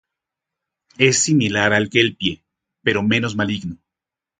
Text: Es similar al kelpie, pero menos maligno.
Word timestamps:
Es 0.97 1.19
similar 1.21 1.73
al 1.73 1.91
kelpie, 1.91 2.43
pero 2.81 3.03
menos 3.03 3.35
maligno. 3.35 3.77